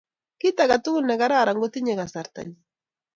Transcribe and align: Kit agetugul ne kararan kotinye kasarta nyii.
Kit 0.43 0.57
agetugul 0.63 1.05
ne 1.07 1.15
kararan 1.21 1.57
kotinye 1.61 1.93
kasarta 1.99 2.39
nyii. 2.47 2.61